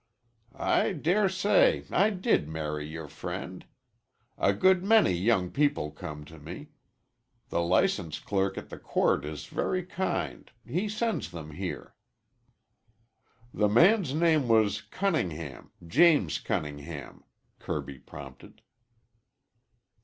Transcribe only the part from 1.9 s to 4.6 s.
I did marry your friend. A